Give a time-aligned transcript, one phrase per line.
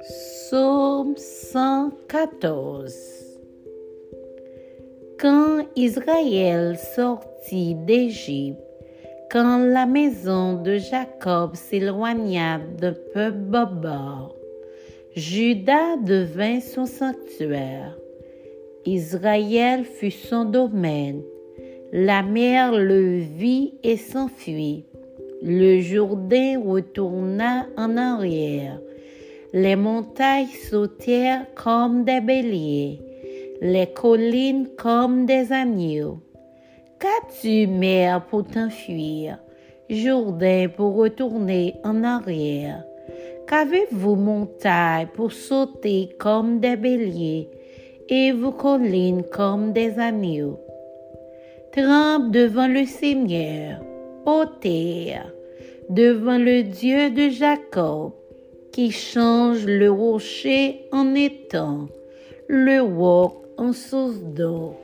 [0.00, 2.94] Psaume 114
[5.18, 8.58] Quand Israël sortit d'Égypte,
[9.30, 13.58] quand la maison de Jacob s'éloigna d'un peuple
[15.14, 17.94] Judas devint son sanctuaire.
[18.86, 21.22] Israël fut son domaine.
[21.92, 24.86] La mer le vit et s'enfuit.
[25.42, 28.80] Le Jourdain retourna en arrière.
[29.52, 33.00] Les montagnes sautèrent comme des béliers,
[33.60, 36.20] les collines comme des agneaux.
[37.00, 39.38] Qu'as-tu, mer, pour t'enfuir,
[39.88, 42.84] Jourdain pour retourner en arrière?
[43.48, 47.48] Qu'avez-vous, montagnes, pour sauter comme des béliers,
[48.08, 50.60] et vos collines comme des agneaux?
[51.72, 53.80] Trempe devant le Seigneur,
[54.26, 55.32] ô terre,
[55.88, 58.12] devant le Dieu de Jacob,
[58.72, 61.88] qui change le rocher en étang,
[62.48, 64.76] le roc en source d'eau.